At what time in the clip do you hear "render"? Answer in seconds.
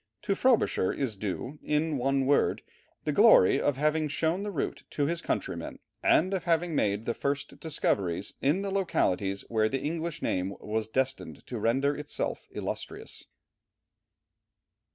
11.59-11.95